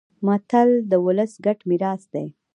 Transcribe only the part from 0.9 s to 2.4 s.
ولس ګډ میراث دی